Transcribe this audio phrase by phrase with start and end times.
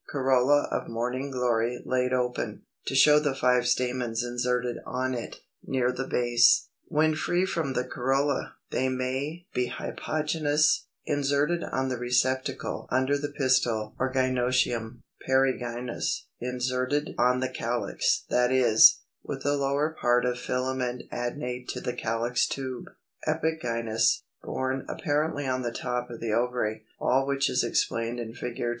[0.09, 5.91] Corolla of Morning Glory laid open, to show the five stamens inserted on it, near
[5.91, 8.35] the base.] Hypogynous,
[11.05, 15.01] inserted on the receptacle under the pistil or gynœcium.
[15.27, 21.79] Perigynous, inserted on the calyx, that is, with the lower part of filament adnate to
[21.79, 22.87] the calyx tube.
[23.27, 28.59] Epigynous, borne apparently on the top of the ovary; all which is explained in Fig.